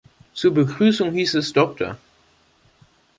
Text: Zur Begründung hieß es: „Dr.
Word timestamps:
Zur 0.33 0.55
Begründung 0.55 1.11
hieß 1.11 1.35
es: 1.35 1.53
„Dr. 1.53 1.95